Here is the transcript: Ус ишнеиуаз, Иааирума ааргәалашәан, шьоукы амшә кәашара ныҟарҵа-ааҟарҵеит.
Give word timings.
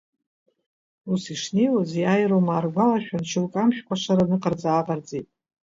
Ус 1.11 1.23
ишнеиуаз, 1.33 1.91
Иааирума 2.01 2.51
ааргәалашәан, 2.55 3.23
шьоукы 3.29 3.57
амшә 3.61 3.81
кәашара 3.87 4.29
ныҟарҵа-ааҟарҵеит. 4.29 5.27